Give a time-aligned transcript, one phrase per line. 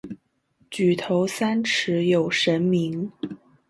[0.71, 3.11] 举头三尺有神明。